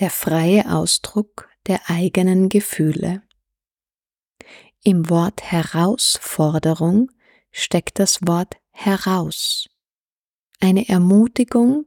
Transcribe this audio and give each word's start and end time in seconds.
der 0.00 0.10
freie 0.10 0.72
Ausdruck 0.72 1.48
der 1.66 1.88
eigenen 1.88 2.48
Gefühle. 2.48 3.22
Im 4.82 5.10
Wort 5.10 5.42
Herausforderung 5.42 7.10
steckt 7.52 7.98
das 7.98 8.26
Wort 8.26 8.56
heraus. 8.70 9.68
Eine 10.58 10.88
Ermutigung, 10.88 11.84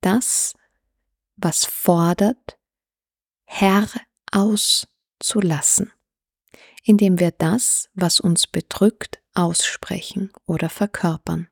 das, 0.00 0.54
was 1.36 1.64
fordert, 1.64 2.58
herauszulassen, 3.44 5.92
indem 6.82 7.20
wir 7.20 7.30
das, 7.30 7.88
was 7.94 8.18
uns 8.18 8.48
bedrückt, 8.48 9.22
aussprechen 9.34 10.32
oder 10.46 10.68
verkörpern. 10.68 11.48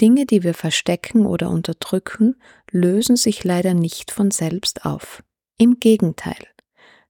Dinge, 0.00 0.26
die 0.26 0.42
wir 0.42 0.54
verstecken 0.54 1.26
oder 1.26 1.50
unterdrücken, 1.50 2.36
lösen 2.70 3.16
sich 3.16 3.44
leider 3.44 3.74
nicht 3.74 4.10
von 4.10 4.30
selbst 4.30 4.84
auf. 4.84 5.22
Im 5.58 5.78
Gegenteil, 5.78 6.42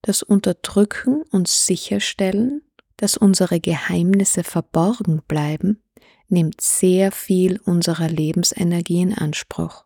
das 0.03 0.23
Unterdrücken 0.23 1.23
und 1.30 1.47
Sicherstellen, 1.49 2.63
dass 2.97 3.16
unsere 3.16 3.61
Geheimnisse 3.61 4.45
verborgen 4.45 5.23
bleiben, 5.29 5.83
nimmt 6.29 6.61
sehr 6.61 7.13
viel 7.13 7.61
unserer 7.65 8.09
Lebensenergie 8.09 9.02
in 9.02 9.15
Anspruch. 9.15 9.85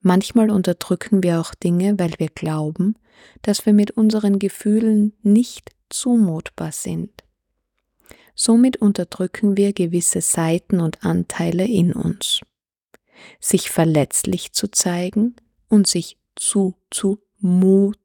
Manchmal 0.00 0.50
unterdrücken 0.50 1.22
wir 1.22 1.40
auch 1.40 1.54
Dinge, 1.54 1.98
weil 1.98 2.14
wir 2.18 2.28
glauben, 2.28 2.94
dass 3.42 3.66
wir 3.66 3.72
mit 3.72 3.92
unseren 3.92 4.38
Gefühlen 4.38 5.12
nicht 5.22 5.72
zumutbar 5.90 6.72
sind. 6.72 7.24
Somit 8.42 8.78
unterdrücken 8.78 9.58
wir 9.58 9.74
gewisse 9.74 10.22
Seiten 10.22 10.80
und 10.80 11.04
Anteile 11.04 11.66
in 11.66 11.92
uns. 11.92 12.40
Sich 13.38 13.68
verletzlich 13.70 14.52
zu 14.52 14.70
zeigen 14.70 15.36
und 15.68 15.86
sich 15.86 16.16
zuzumuten 16.36 17.98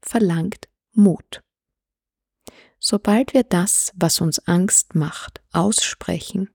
verlangt 0.00 0.68
Mut. 0.92 1.42
Sobald 2.78 3.34
wir 3.34 3.42
das, 3.42 3.90
was 3.96 4.20
uns 4.20 4.38
Angst 4.46 4.94
macht, 4.94 5.42
aussprechen, 5.50 6.48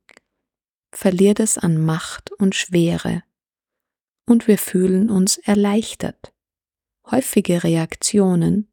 verliert 0.94 1.42
es 1.42 1.58
an 1.58 1.78
Macht 1.78 2.32
und 2.32 2.56
Schwere 2.56 3.22
und 4.26 4.48
wir 4.48 4.58
fühlen 4.58 5.10
uns 5.10 5.40
erleichtert. 5.40 6.32
Häufige 7.12 7.66
Reaktionen 7.66 8.70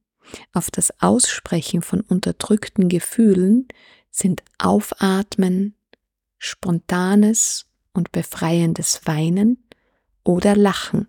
auf 0.52 0.70
das 0.70 1.00
Aussprechen 1.00 1.82
von 1.82 2.00
unterdrückten 2.00 2.88
Gefühlen 2.88 3.68
sind 4.10 4.42
Aufatmen, 4.58 5.74
spontanes 6.38 7.66
und 7.92 8.12
befreiendes 8.12 9.02
Weinen 9.06 9.64
oder 10.24 10.56
Lachen. 10.56 11.08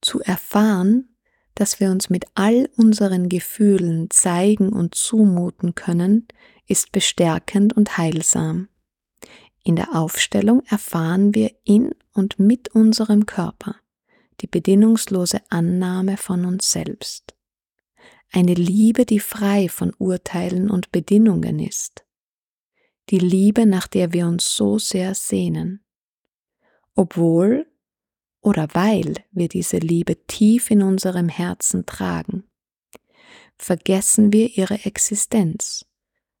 Zu 0.00 0.20
erfahren, 0.20 1.08
dass 1.54 1.78
wir 1.80 1.90
uns 1.90 2.08
mit 2.08 2.24
all 2.34 2.70
unseren 2.76 3.28
Gefühlen 3.28 4.10
zeigen 4.10 4.72
und 4.72 4.94
zumuten 4.94 5.74
können, 5.74 6.26
ist 6.66 6.92
bestärkend 6.92 7.76
und 7.76 7.98
heilsam. 7.98 8.68
In 9.62 9.76
der 9.76 9.94
Aufstellung 9.94 10.62
erfahren 10.66 11.34
wir 11.34 11.54
in 11.64 11.94
und 12.14 12.38
mit 12.38 12.68
unserem 12.74 13.26
Körper 13.26 13.76
die 14.40 14.46
bedingungslose 14.46 15.42
Annahme 15.50 16.16
von 16.16 16.46
uns 16.46 16.72
selbst 16.72 17.34
eine 18.32 18.54
Liebe, 18.54 19.04
die 19.06 19.20
frei 19.20 19.68
von 19.68 19.92
Urteilen 19.98 20.70
und 20.70 20.92
Bedingungen 20.92 21.58
ist, 21.58 22.04
die 23.10 23.18
Liebe, 23.18 23.66
nach 23.66 23.88
der 23.88 24.12
wir 24.12 24.26
uns 24.26 24.54
so 24.54 24.78
sehr 24.78 25.14
sehnen, 25.14 25.84
obwohl 26.94 27.66
oder 28.40 28.68
weil 28.72 29.14
wir 29.32 29.48
diese 29.48 29.78
Liebe 29.78 30.26
tief 30.26 30.70
in 30.70 30.82
unserem 30.82 31.28
Herzen 31.28 31.86
tragen, 31.86 32.44
vergessen 33.58 34.32
wir 34.32 34.56
ihre 34.56 34.84
Existenz 34.84 35.84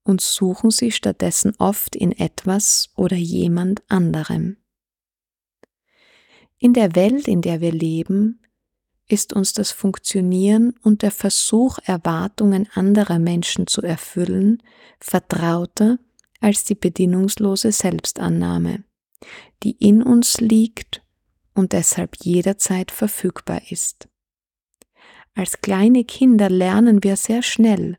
und 0.04 0.20
suchen 0.20 0.70
sie 0.70 0.92
stattdessen 0.92 1.54
oft 1.58 1.94
in 1.94 2.12
etwas 2.12 2.90
oder 2.96 3.16
jemand 3.16 3.82
anderem. 3.88 4.56
In 6.58 6.72
der 6.72 6.94
Welt, 6.94 7.28
in 7.28 7.42
der 7.42 7.60
wir 7.60 7.72
leben, 7.72 8.40
ist 9.10 9.32
uns 9.32 9.52
das 9.52 9.72
Funktionieren 9.72 10.74
und 10.82 11.02
der 11.02 11.10
Versuch, 11.10 11.78
Erwartungen 11.84 12.68
anderer 12.74 13.18
Menschen 13.18 13.66
zu 13.66 13.82
erfüllen, 13.82 14.62
vertrauter 14.98 15.98
als 16.40 16.64
die 16.64 16.74
bedingungslose 16.74 17.72
Selbstannahme, 17.72 18.84
die 19.62 19.72
in 19.72 20.02
uns 20.02 20.40
liegt 20.40 21.02
und 21.54 21.72
deshalb 21.72 22.16
jederzeit 22.22 22.90
verfügbar 22.90 23.60
ist. 23.70 24.08
Als 25.34 25.60
kleine 25.60 26.04
Kinder 26.04 26.48
lernen 26.48 27.02
wir 27.02 27.16
sehr 27.16 27.42
schnell, 27.42 27.98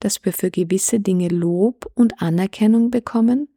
dass 0.00 0.24
wir 0.24 0.32
für 0.32 0.50
gewisse 0.50 1.00
Dinge 1.00 1.28
Lob 1.28 1.90
und 1.94 2.20
Anerkennung 2.20 2.90
bekommen 2.90 3.48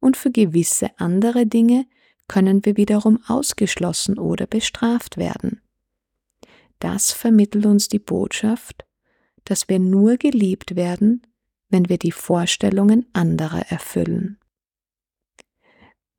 und 0.00 0.16
für 0.16 0.30
gewisse 0.30 0.90
andere 0.98 1.46
Dinge 1.46 1.86
können 2.28 2.64
wir 2.64 2.76
wiederum 2.76 3.20
ausgeschlossen 3.26 4.18
oder 4.18 4.46
bestraft 4.46 5.16
werden. 5.16 5.60
Das 6.78 7.12
vermittelt 7.12 7.66
uns 7.66 7.88
die 7.88 7.98
Botschaft, 7.98 8.84
dass 9.44 9.68
wir 9.68 9.78
nur 9.78 10.16
geliebt 10.16 10.76
werden, 10.76 11.22
wenn 11.68 11.88
wir 11.88 11.98
die 11.98 12.12
Vorstellungen 12.12 13.06
anderer 13.12 13.62
erfüllen. 13.70 14.38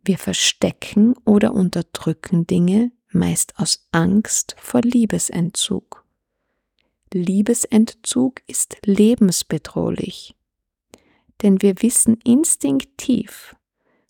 Wir 0.04 0.18
verstecken 0.18 1.16
oder 1.26 1.54
unterdrücken 1.54 2.46
Dinge 2.46 2.92
meist 3.12 3.58
aus 3.58 3.88
Angst 3.92 4.56
vor 4.60 4.82
Liebesentzug. 4.82 6.06
Liebesentzug 7.14 8.42
ist 8.46 8.78
lebensbedrohlich, 8.86 10.36
denn 11.42 11.62
wir 11.62 11.82
wissen 11.82 12.20
instinktiv, 12.26 13.56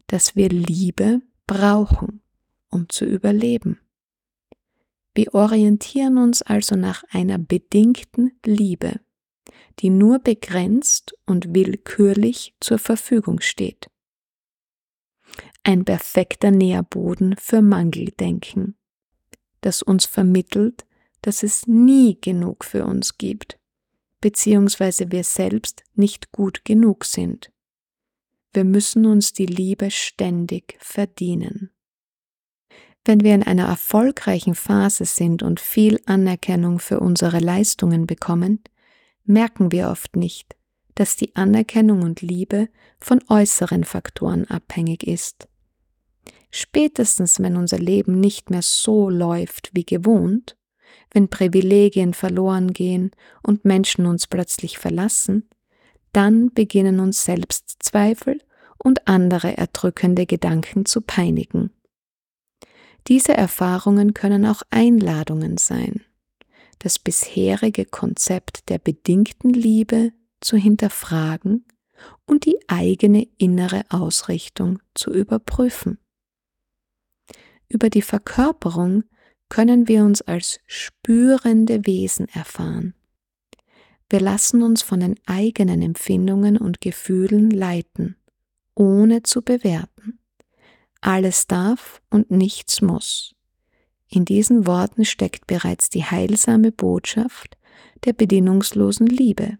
dass 0.07 0.35
wir 0.35 0.49
Liebe 0.49 1.21
brauchen, 1.45 2.21
um 2.69 2.89
zu 2.89 3.05
überleben. 3.05 3.79
Wir 5.15 5.33
orientieren 5.33 6.17
uns 6.17 6.41
also 6.41 6.75
nach 6.75 7.03
einer 7.09 7.37
bedingten 7.37 8.37
Liebe, 8.45 8.99
die 9.79 9.89
nur 9.89 10.19
begrenzt 10.19 11.15
und 11.25 11.55
willkürlich 11.55 12.53
zur 12.59 12.79
Verfügung 12.79 13.39
steht. 13.39 13.89
Ein 15.63 15.85
perfekter 15.85 16.51
Nährboden 16.51 17.35
für 17.37 17.61
Mangeldenken, 17.61 18.77
das 19.61 19.81
uns 19.81 20.05
vermittelt, 20.05 20.85
dass 21.21 21.43
es 21.43 21.65
nie 21.65 22.19
genug 22.19 22.65
für 22.65 22.85
uns 22.85 23.17
gibt, 23.17 23.57
beziehungsweise 24.19 25.11
wir 25.11 25.23
selbst 25.23 25.83
nicht 25.95 26.31
gut 26.31 26.65
genug 26.65 27.05
sind. 27.05 27.51
Wir 28.53 28.65
müssen 28.65 29.05
uns 29.05 29.33
die 29.33 29.47
Liebe 29.47 29.91
ständig 29.91 30.77
verdienen. 30.79 31.74
Wenn 33.05 33.21
wir 33.21 33.35
in 33.35 33.43
einer 33.43 33.67
erfolgreichen 33.67 34.55
Phase 34.55 35.05
sind 35.05 35.43
und 35.43 35.59
viel 35.59 36.01
Anerkennung 36.07 36.79
für 36.79 36.99
unsere 36.99 37.37
Leistungen 37.37 38.07
bekommen, 38.07 38.63
merken 39.25 39.71
wir 39.71 39.89
oft 39.89 40.15
nicht, 40.15 40.55
dass 40.95 41.15
die 41.15 41.35
Anerkennung 41.35 42.01
und 42.01 42.21
Liebe 42.21 42.67
von 42.99 43.23
äußeren 43.29 43.83
Faktoren 43.83 44.45
abhängig 44.45 45.05
ist. 45.05 45.47
Spätestens, 46.49 47.39
wenn 47.39 47.57
unser 47.57 47.77
Leben 47.77 48.19
nicht 48.19 48.49
mehr 48.49 48.63
so 48.63 49.09
läuft 49.09 49.69
wie 49.73 49.85
gewohnt, 49.85 50.57
wenn 51.11 51.29
Privilegien 51.29 52.15
verloren 52.15 52.73
gehen 52.73 53.11
und 53.43 53.65
Menschen 53.65 54.07
uns 54.07 54.25
plötzlich 54.25 54.79
verlassen, 54.79 55.47
dann 56.11 56.51
beginnen 56.53 56.99
uns 56.99 57.23
Selbstzweifel 57.23 58.39
und 58.77 59.07
andere 59.07 59.57
erdrückende 59.57 60.25
Gedanken 60.25 60.85
zu 60.85 61.01
peinigen. 61.01 61.71
Diese 63.07 63.33
Erfahrungen 63.33 64.13
können 64.13 64.45
auch 64.45 64.63
Einladungen 64.71 65.57
sein, 65.57 66.03
das 66.79 66.97
bisherige 66.97 67.85
Konzept 67.85 68.69
der 68.69 68.79
bedingten 68.79 69.51
Liebe 69.51 70.11
zu 70.41 70.57
hinterfragen 70.57 71.65
und 72.25 72.45
die 72.45 72.57
eigene 72.67 73.27
innere 73.37 73.83
Ausrichtung 73.89 74.79
zu 74.95 75.11
überprüfen. 75.11 75.99
Über 77.67 77.89
die 77.89 78.01
Verkörperung 78.01 79.03
können 79.49 79.87
wir 79.87 80.03
uns 80.03 80.21
als 80.21 80.59
spürende 80.65 81.85
Wesen 81.85 82.27
erfahren. 82.29 82.95
Wir 84.09 84.19
lassen 84.19 84.61
uns 84.61 84.81
von 84.81 84.99
den 84.99 85.19
eigenen 85.25 85.81
Empfindungen 85.81 86.57
und 86.57 86.81
Gefühlen 86.81 87.49
leiten, 87.49 88.17
ohne 88.75 89.23
zu 89.23 89.41
bewerten. 89.41 90.19
Alles 91.05 91.45
darf 91.45 92.01
und 92.09 92.31
nichts 92.31 92.81
muss. 92.81 93.35
In 94.09 94.25
diesen 94.25 94.65
Worten 94.65 95.05
steckt 95.05 95.45
bereits 95.45 95.91
die 95.91 96.03
heilsame 96.03 96.71
Botschaft 96.71 97.59
der 98.05 98.13
bedingungslosen 98.13 99.05
Liebe, 99.05 99.59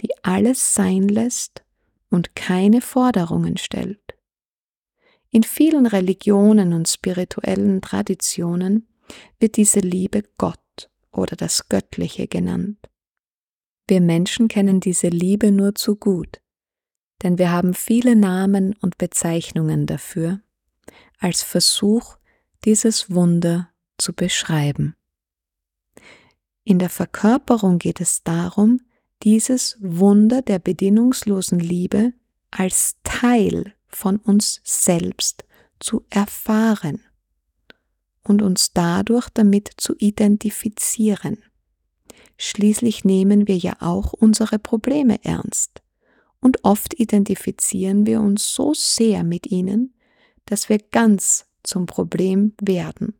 die 0.00 0.10
alles 0.24 0.74
sein 0.74 1.06
lässt 1.06 1.62
und 2.10 2.34
keine 2.34 2.80
Forderungen 2.80 3.56
stellt. 3.56 4.00
In 5.30 5.44
vielen 5.44 5.86
Religionen 5.86 6.72
und 6.72 6.88
spirituellen 6.88 7.80
Traditionen 7.80 8.88
wird 9.38 9.58
diese 9.58 9.78
Liebe 9.78 10.24
Gott 10.38 10.90
oder 11.12 11.36
das 11.36 11.68
Göttliche 11.68 12.26
genannt. 12.26 12.78
Wir 13.86 14.00
Menschen 14.00 14.48
kennen 14.48 14.80
diese 14.80 15.06
Liebe 15.06 15.52
nur 15.52 15.76
zu 15.76 15.94
gut, 15.94 16.40
denn 17.22 17.38
wir 17.38 17.52
haben 17.52 17.74
viele 17.74 18.16
Namen 18.16 18.74
und 18.80 18.98
Bezeichnungen 18.98 19.86
dafür, 19.86 20.40
als 21.18 21.42
Versuch, 21.42 22.16
dieses 22.64 23.10
Wunder 23.10 23.70
zu 23.98 24.12
beschreiben. 24.12 24.94
In 26.64 26.78
der 26.78 26.90
Verkörperung 26.90 27.78
geht 27.78 28.00
es 28.00 28.22
darum, 28.22 28.80
dieses 29.22 29.76
Wunder 29.80 30.42
der 30.42 30.58
bedingungslosen 30.58 31.58
Liebe 31.58 32.12
als 32.50 32.96
Teil 33.02 33.74
von 33.88 34.16
uns 34.18 34.60
selbst 34.64 35.44
zu 35.80 36.04
erfahren 36.10 37.00
und 38.22 38.42
uns 38.42 38.72
dadurch 38.72 39.28
damit 39.30 39.70
zu 39.76 39.94
identifizieren. 39.98 41.38
Schließlich 42.36 43.04
nehmen 43.04 43.48
wir 43.48 43.56
ja 43.56 43.76
auch 43.80 44.12
unsere 44.12 44.58
Probleme 44.58 45.24
ernst 45.24 45.82
und 46.40 46.64
oft 46.64 46.94
identifizieren 47.00 48.06
wir 48.06 48.20
uns 48.20 48.54
so 48.54 48.74
sehr 48.74 49.24
mit 49.24 49.46
ihnen, 49.46 49.94
dass 50.48 50.68
wir 50.68 50.78
ganz 50.78 51.46
zum 51.62 51.86
Problem 51.86 52.54
werden. 52.60 53.14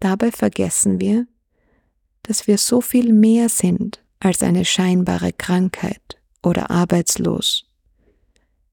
Dabei 0.00 0.32
vergessen 0.32 1.00
wir, 1.00 1.26
dass 2.24 2.46
wir 2.46 2.58
so 2.58 2.80
viel 2.80 3.12
mehr 3.12 3.48
sind 3.48 4.02
als 4.18 4.42
eine 4.42 4.64
scheinbare 4.64 5.32
Krankheit 5.32 6.20
oder 6.42 6.70
arbeitslos. 6.70 7.70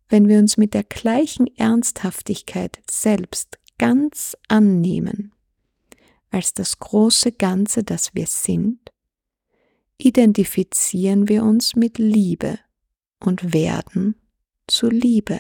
Wenn 0.10 0.28
wir 0.28 0.40
uns 0.40 0.58
mit 0.58 0.74
der 0.74 0.84
gleichen 0.84 1.48
Ernsthaftigkeit 1.58 2.82
selbst 2.90 3.60
ganz 3.78 4.36
annehmen 4.48 5.32
als 6.32 6.54
das 6.54 6.80
große 6.80 7.34
Ganze, 7.34 7.84
das 7.84 8.16
wir 8.16 8.28
sind, 8.28 8.80
identifizieren 9.98 11.30
wir 11.30 11.44
uns 11.44 11.76
mit 11.76 11.98
Liebe 11.98 12.58
und 13.20 13.54
werden 13.54 14.16
zu 14.68 14.90
Liebe. 14.90 15.40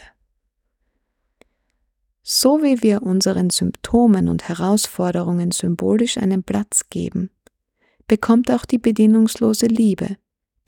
So 2.33 2.63
wie 2.63 2.81
wir 2.81 3.03
unseren 3.03 3.49
Symptomen 3.49 4.29
und 4.29 4.47
Herausforderungen 4.47 5.51
symbolisch 5.51 6.17
einen 6.17 6.43
Platz 6.43 6.85
geben, 6.89 7.29
bekommt 8.07 8.49
auch 8.51 8.65
die 8.65 8.77
bedingungslose 8.77 9.65
Liebe, 9.65 10.15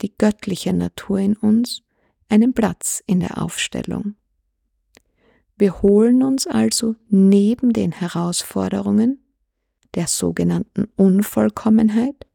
die 0.02 0.12
göttliche 0.14 0.74
Natur 0.74 1.20
in 1.20 1.36
uns, 1.36 1.82
einen 2.28 2.52
Platz 2.52 3.02
in 3.06 3.20
der 3.20 3.40
Aufstellung. 3.40 4.14
Wir 5.56 5.80
holen 5.80 6.22
uns 6.22 6.46
also 6.46 6.96
neben 7.08 7.72
den 7.72 7.92
Herausforderungen 7.92 9.24
der 9.94 10.06
sogenannten 10.06 10.88
Unvollkommenheit 10.96 12.26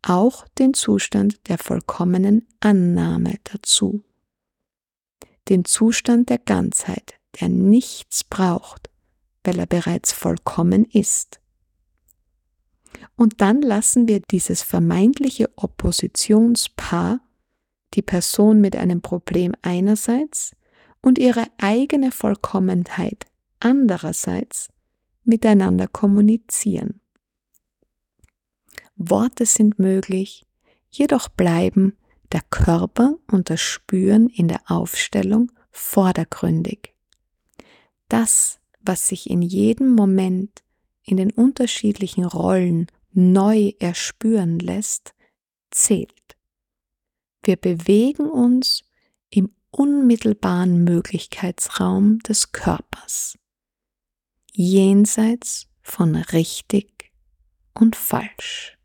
auch 0.00 0.48
den 0.58 0.72
Zustand 0.72 1.46
der 1.50 1.58
vollkommenen 1.58 2.46
Annahme 2.60 3.34
dazu. 3.44 4.02
Den 5.50 5.66
Zustand 5.66 6.30
der 6.30 6.38
Ganzheit, 6.38 7.17
der 7.40 7.48
nichts 7.48 8.24
braucht, 8.24 8.90
weil 9.44 9.58
er 9.58 9.66
bereits 9.66 10.12
vollkommen 10.12 10.84
ist. 10.84 11.40
Und 13.16 13.40
dann 13.40 13.62
lassen 13.62 14.08
wir 14.08 14.20
dieses 14.20 14.62
vermeintliche 14.62 15.50
Oppositionspaar, 15.56 17.20
die 17.94 18.02
Person 18.02 18.60
mit 18.60 18.76
einem 18.76 19.00
Problem 19.00 19.54
einerseits 19.62 20.54
und 21.00 21.18
ihre 21.18 21.46
eigene 21.58 22.12
Vollkommenheit 22.12 23.26
andererseits 23.60 24.68
miteinander 25.24 25.88
kommunizieren. 25.88 27.00
Worte 28.96 29.46
sind 29.46 29.78
möglich, 29.78 30.46
jedoch 30.90 31.28
bleiben 31.28 31.96
der 32.32 32.42
Körper 32.50 33.16
und 33.30 33.48
das 33.50 33.60
Spüren 33.60 34.28
in 34.28 34.48
der 34.48 34.60
Aufstellung 34.66 35.52
vordergründig. 35.70 36.94
Das, 38.08 38.60
was 38.80 39.08
sich 39.08 39.28
in 39.30 39.42
jedem 39.42 39.94
Moment 39.94 40.62
in 41.02 41.16
den 41.16 41.30
unterschiedlichen 41.30 42.24
Rollen 42.24 42.86
neu 43.12 43.72
erspüren 43.78 44.58
lässt, 44.58 45.14
zählt. 45.70 46.36
Wir 47.42 47.56
bewegen 47.56 48.28
uns 48.28 48.84
im 49.30 49.54
unmittelbaren 49.70 50.84
Möglichkeitsraum 50.84 52.18
des 52.20 52.52
Körpers, 52.52 53.38
jenseits 54.52 55.68
von 55.82 56.16
richtig 56.16 57.12
und 57.74 57.96
falsch. 57.96 58.77